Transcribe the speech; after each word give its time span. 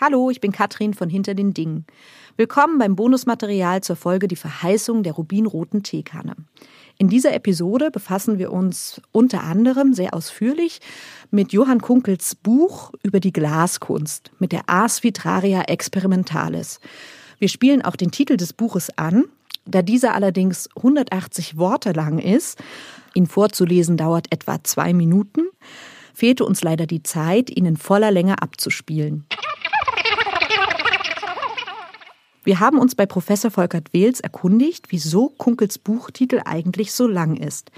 Hallo, 0.00 0.30
ich 0.30 0.40
bin 0.40 0.52
Katrin 0.52 0.94
von 0.94 1.10
Hinter 1.10 1.34
den 1.34 1.54
Dingen. 1.54 1.84
Willkommen 2.36 2.78
beim 2.78 2.94
Bonusmaterial 2.94 3.80
zur 3.80 3.96
Folge 3.96 4.28
Die 4.28 4.36
Verheißung 4.36 5.02
der 5.02 5.14
rubinroten 5.14 5.82
Teekanne. 5.82 6.36
In 6.98 7.08
dieser 7.08 7.34
Episode 7.34 7.90
befassen 7.90 8.38
wir 8.38 8.52
uns 8.52 9.00
unter 9.10 9.42
anderem 9.42 9.94
sehr 9.94 10.14
ausführlich 10.14 10.78
mit 11.32 11.52
Johann 11.52 11.80
Kunkels 11.80 12.36
Buch 12.36 12.92
über 13.02 13.18
die 13.18 13.32
Glaskunst, 13.32 14.30
mit 14.38 14.52
der 14.52 14.68
Ars 14.68 15.02
Vitraria 15.02 15.62
Experimentalis. 15.62 16.78
Wir 17.40 17.48
spielen 17.48 17.82
auch 17.82 17.96
den 17.96 18.12
Titel 18.12 18.36
des 18.36 18.52
Buches 18.52 18.96
an, 18.96 19.24
da 19.66 19.82
dieser 19.82 20.14
allerdings 20.14 20.68
180 20.76 21.56
Worte 21.56 21.90
lang 21.90 22.20
ist. 22.20 22.62
Ihn 23.14 23.26
vorzulesen 23.26 23.96
dauert 23.96 24.28
etwa 24.30 24.62
zwei 24.62 24.92
Minuten. 24.92 25.48
Fehlte 26.14 26.44
uns 26.44 26.62
leider 26.62 26.86
die 26.86 27.02
Zeit, 27.02 27.50
ihn 27.50 27.66
in 27.66 27.76
voller 27.76 28.12
Länge 28.12 28.40
abzuspielen. 28.40 29.26
Wir 32.48 32.60
haben 32.60 32.78
uns 32.78 32.94
bei 32.94 33.04
Professor 33.04 33.50
Volkert 33.50 33.92
Wehls 33.92 34.20
erkundigt, 34.20 34.86
wieso 34.88 35.28
Kunkels 35.28 35.76
Buchtitel 35.76 36.40
eigentlich 36.46 36.92
so 36.92 37.06
lang 37.06 37.36
ist. 37.36 37.70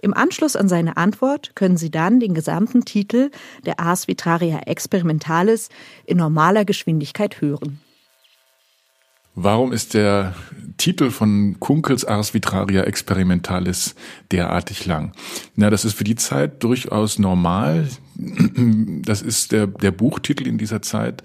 Im 0.00 0.14
Anschluss 0.14 0.56
an 0.56 0.70
seine 0.70 0.96
Antwort 0.96 1.54
können 1.54 1.76
Sie 1.76 1.90
dann 1.90 2.18
den 2.18 2.32
gesamten 2.32 2.86
Titel 2.86 3.30
der 3.66 3.78
Ars 3.78 4.08
Vitraria 4.08 4.60
Experimentalis 4.60 5.68
in 6.06 6.16
normaler 6.16 6.64
Geschwindigkeit 6.64 7.42
hören. 7.42 7.82
Warum 9.34 9.70
ist 9.70 9.92
der 9.92 10.34
Titel 10.78 11.10
von 11.10 11.60
Kunkels 11.60 12.06
Ars 12.06 12.32
Vitraria 12.32 12.84
Experimentalis 12.84 13.96
derartig 14.32 14.86
lang? 14.86 15.12
Na, 15.56 15.68
das 15.68 15.84
ist 15.84 15.94
für 15.94 16.04
die 16.04 16.16
Zeit 16.16 16.64
durchaus 16.64 17.18
normal. 17.18 17.86
Das 18.14 19.20
ist 19.20 19.52
der, 19.52 19.66
der 19.66 19.90
Buchtitel 19.90 20.46
in 20.46 20.56
dieser 20.56 20.80
Zeit 20.80 21.22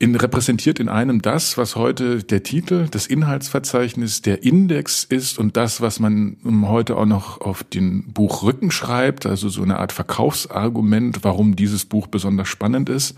in, 0.00 0.14
repräsentiert 0.14 0.78
in 0.78 0.88
einem 0.88 1.22
das, 1.22 1.58
was 1.58 1.74
heute 1.74 2.22
der 2.22 2.44
Titel, 2.44 2.86
das 2.88 3.06
Inhaltsverzeichnis, 3.08 4.22
der 4.22 4.44
Index 4.44 5.02
ist 5.02 5.38
und 5.38 5.56
das, 5.56 5.80
was 5.80 5.98
man 5.98 6.36
heute 6.66 6.96
auch 6.96 7.06
noch 7.06 7.40
auf 7.40 7.64
den 7.64 8.12
Buchrücken 8.12 8.70
schreibt, 8.70 9.26
also 9.26 9.48
so 9.48 9.62
eine 9.62 9.78
Art 9.78 9.92
Verkaufsargument, 9.92 11.24
warum 11.24 11.56
dieses 11.56 11.84
Buch 11.84 12.06
besonders 12.06 12.46
spannend 12.46 12.88
ist. 12.88 13.16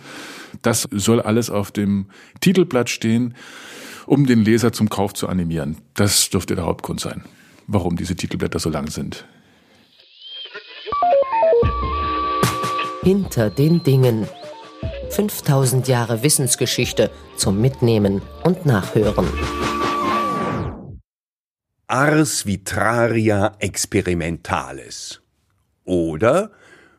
Das 0.63 0.89
soll 0.91 1.21
alles 1.21 1.51
auf 1.51 1.71
dem 1.71 2.07
Titelblatt 2.41 2.89
stehen, 2.89 3.35
um 4.07 4.27
den 4.27 4.43
Leser 4.43 4.73
zum 4.73 4.89
Kauf 4.89 5.13
zu 5.13 5.29
animieren. 5.29 5.77
Das 5.95 6.31
dürfte 6.31 6.57
der 6.57 6.65
Hauptgrund 6.65 7.01
sein, 7.01 7.25
warum 7.67 7.97
diese 7.97 8.17
Titelblätter 8.17 8.59
so 8.59 8.71
lang 8.71 8.89
sind. 8.89 9.27
Hinter 13.03 13.51
den 13.51 13.83
Dingen 13.83 14.27
5000 15.11 15.89
Jahre 15.89 16.23
Wissensgeschichte 16.23 17.11
zum 17.37 17.61
Mitnehmen 17.61 18.23
und 18.45 18.65
Nachhören. 18.65 19.27
Ars 21.89 22.47
Vitraria 22.47 23.57
Experimentalis 23.59 25.21
oder 25.85 26.53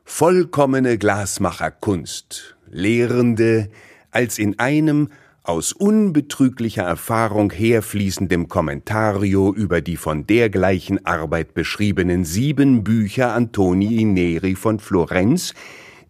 vollkommene 0.03 0.97
Glasmacherkunst, 0.97 2.57
Lehrende 2.69 3.69
als 4.11 4.37
in 4.37 4.59
einem 4.59 5.09
aus 5.43 5.71
unbetrüglicher 5.71 6.83
Erfahrung 6.83 7.51
herfließendem 7.51 8.47
Kommentario 8.47 9.53
über 9.53 9.81
die 9.81 9.97
von 9.97 10.27
dergleichen 10.27 11.05
Arbeit 11.05 11.53
beschriebenen 11.53 12.25
sieben 12.25 12.83
Bücher 12.83 13.33
Antonii 13.33 14.03
Neri 14.03 14.55
von 14.55 14.79
Florenz 14.79 15.53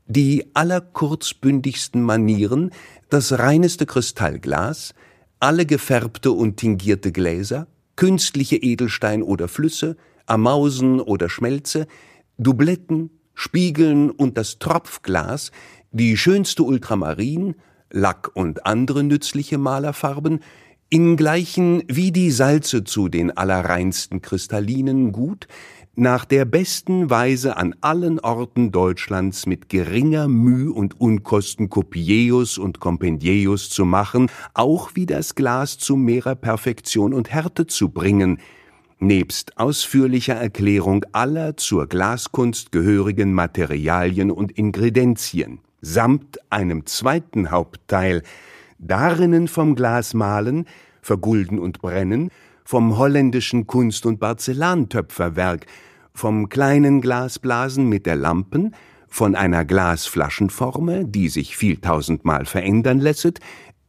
die 0.07 0.45
allerkurzbündigsten 0.53 2.02
Manieren, 2.02 2.71
das 3.09 3.38
reineste 3.38 3.85
Kristallglas, 3.85 4.93
alle 5.39 5.66
gefärbte 5.66 6.31
und 6.31 6.58
tingierte 6.58 7.11
Gläser, 7.11 7.67
künstliche 7.95 8.58
Edelstein 8.58 9.23
oder 9.23 9.48
Flüsse, 9.48 9.98
Amausen 10.26 10.99
oder 10.99 11.30
Schmelze, 11.30 11.87
Dubletten, 12.37 13.09
Spiegeln 13.33 14.11
und 14.11 14.37
das 14.37 14.59
Tropfglas, 14.59 15.52
die 15.92 16.17
schönste 16.17 16.64
Ultramarin, 16.64 17.55
Lack 17.89 18.31
und 18.33 18.65
andere 18.65 19.03
nützliche 19.03 19.58
Malerfarben, 19.58 20.39
ingleichen 20.91 21.83
wie 21.87 22.11
die 22.11 22.31
Salze 22.31 22.83
zu 22.83 23.07
den 23.07 23.35
allerreinsten 23.35 24.21
Kristallinen 24.21 25.13
gut, 25.13 25.47
nach 25.95 26.25
der 26.25 26.45
besten 26.45 27.09
Weise 27.09 27.55
an 27.57 27.75
allen 27.79 28.19
Orten 28.19 28.71
Deutschlands 28.71 29.45
mit 29.45 29.69
geringer 29.69 30.27
Müh 30.27 30.69
und 30.69 30.99
Unkosten 30.99 31.69
Kopieus 31.69 32.57
und 32.57 32.81
Kompendieus 32.81 33.69
zu 33.69 33.85
machen, 33.85 34.29
auch 34.53 34.91
wie 34.93 35.05
das 35.05 35.35
Glas 35.35 35.77
zu 35.77 35.95
mehrer 35.95 36.35
Perfektion 36.35 37.13
und 37.13 37.31
Härte 37.31 37.67
zu 37.67 37.89
bringen, 37.89 38.39
nebst 38.99 39.58
ausführlicher 39.58 40.35
Erklärung 40.35 41.05
aller 41.13 41.55
zur 41.55 41.87
Glaskunst 41.87 42.73
gehörigen 42.73 43.33
Materialien 43.33 44.29
und 44.29 44.52
Ingredienzien, 44.52 45.59
samt 45.81 46.39
einem 46.52 46.85
zweiten 46.85 47.49
Hauptteil, 47.49 48.23
darinnen 48.81 49.47
vom 49.47 49.75
Glasmalen, 49.75 50.65
Vergulden 51.02 51.59
und 51.59 51.81
Brennen, 51.81 52.30
vom 52.65 52.97
holländischen 52.97 53.67
Kunst- 53.67 54.05
und 54.05 54.19
Porzellantöpferwerk, 54.19 55.65
vom 56.14 56.49
kleinen 56.49 57.02
Glasblasen 57.02 57.87
mit 57.87 58.05
der 58.05 58.15
Lampen, 58.15 58.75
von 59.08 59.36
einer 59.36 59.65
Glasflaschenforme, 59.65 61.05
die 61.05 61.30
sich 61.30 61.58
vieltausendmal 61.58 62.45
verändern 62.45 62.99
lässet, 62.99 63.39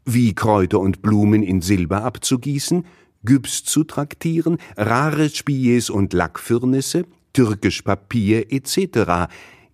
wie 0.04 0.34
Kräuter 0.34 0.80
und 0.80 1.00
Blumen 1.00 1.42
in 1.42 1.60
Silber 1.60 2.04
abzugießen, 2.04 2.84
Gyps 3.24 3.62
zu 3.62 3.84
traktieren, 3.84 4.58
rare 4.76 5.28
Spies 5.28 5.90
und 5.90 6.12
Lackfirnisse, 6.12 7.04
türkisch 7.32 7.82
Papier 7.82 8.52
etc. 8.52 9.30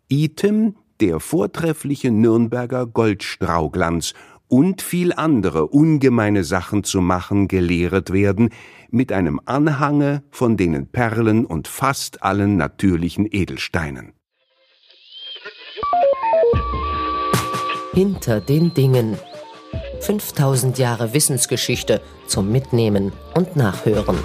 Item 0.09 0.75
der 1.01 1.19
vortreffliche 1.21 2.11
Nürnberger 2.11 2.87
Goldstrauglanz 2.87 4.13
und 4.49 4.83
viel 4.83 5.13
andere 5.13 5.67
ungemeine 5.67 6.43
Sachen 6.45 6.85
zu 6.85 7.01
machen 7.01 7.49
gelehret 7.49 8.13
werden, 8.13 8.51
mit 8.91 9.13
einem 9.13 9.41
Anhange 9.45 10.23
von 10.31 10.57
denen 10.57 10.89
Perlen 10.89 11.45
und 11.45 11.69
fast 11.69 12.23
allen 12.23 12.57
natürlichen 12.57 13.27
Edelsteinen. 13.31 14.13
Hinter 17.93 18.41
den 18.41 18.75
Dingen 18.75 19.19
5000 20.01 20.79
Jahre 20.79 21.13
Wissensgeschichte 21.15 22.01
zum 22.27 22.51
Mitnehmen 22.51 23.13
und 23.35 23.57
Nachhören. 23.57 24.17